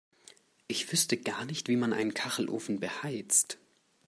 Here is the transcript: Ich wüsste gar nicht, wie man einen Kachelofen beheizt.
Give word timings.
Ich 0.67 0.91
wüsste 0.91 1.15
gar 1.15 1.45
nicht, 1.45 1.67
wie 1.69 1.75
man 1.75 1.93
einen 1.93 2.15
Kachelofen 2.15 2.79
beheizt. 2.79 3.59